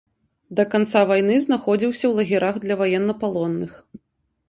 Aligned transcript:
Да 0.59 0.63
канца 0.71 1.03
вайны 1.11 1.37
знаходзіўся 1.45 2.03
ў 2.07 2.13
лагерах 2.23 2.61
для 2.67 2.75
ваеннапалонных. 2.83 3.71